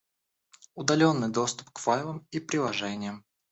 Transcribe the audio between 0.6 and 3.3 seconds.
Удаленный доступ к файлам и приложениям